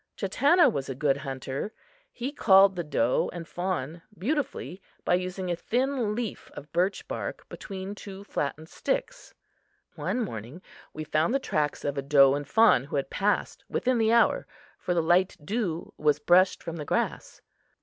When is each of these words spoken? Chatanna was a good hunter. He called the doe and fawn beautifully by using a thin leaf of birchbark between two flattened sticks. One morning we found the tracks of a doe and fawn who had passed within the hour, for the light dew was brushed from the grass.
Chatanna 0.17 0.67
was 0.67 0.89
a 0.89 0.95
good 0.95 1.17
hunter. 1.17 1.71
He 2.11 2.31
called 2.31 2.75
the 2.75 2.83
doe 2.83 3.29
and 3.33 3.47
fawn 3.47 4.01
beautifully 4.17 4.81
by 5.05 5.13
using 5.13 5.51
a 5.51 5.55
thin 5.55 6.15
leaf 6.15 6.49
of 6.55 6.73
birchbark 6.73 7.47
between 7.49 7.93
two 7.93 8.23
flattened 8.23 8.67
sticks. 8.67 9.35
One 9.93 10.19
morning 10.19 10.63
we 10.91 11.03
found 11.03 11.35
the 11.35 11.39
tracks 11.39 11.85
of 11.85 11.99
a 11.99 12.01
doe 12.01 12.33
and 12.33 12.47
fawn 12.47 12.85
who 12.85 12.95
had 12.95 13.11
passed 13.11 13.63
within 13.69 13.99
the 13.99 14.11
hour, 14.11 14.47
for 14.79 14.95
the 14.95 15.03
light 15.03 15.37
dew 15.45 15.93
was 15.97 16.17
brushed 16.17 16.63
from 16.63 16.77
the 16.77 16.85
grass. 16.85 17.41